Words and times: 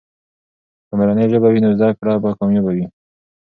که 0.87 0.93
مورنۍ 0.97 1.25
ژبه 1.31 1.47
وي، 1.49 1.59
نو 1.63 1.69
زده 1.79 1.89
کړه 1.99 2.13
به 2.23 2.29
کامیابه 2.37 2.71
وي. 2.75 2.85